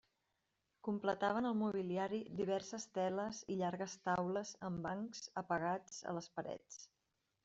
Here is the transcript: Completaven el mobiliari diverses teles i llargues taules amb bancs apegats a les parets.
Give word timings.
Completaven 0.85 1.47
el 1.49 1.57
mobiliari 1.57 2.21
diverses 2.39 2.87
teles 2.95 3.41
i 3.55 3.57
llargues 3.59 3.93
taules 4.09 4.55
amb 4.71 4.81
bancs 4.87 5.21
apegats 5.43 6.01
a 6.13 6.15
les 6.19 6.31
parets. 6.39 6.81